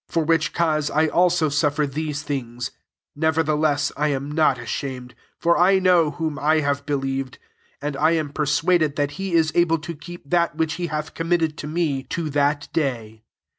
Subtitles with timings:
[0.09, 2.71] 12 For which cause I ilso suffer these things:
[3.15, 7.37] never beless I am not ashamed: for [know whom I have believed,
[7.83, 11.55] ind I am persuaded that he s able to keep that which he lath committed
[11.55, 13.21] ta me,* to that lay.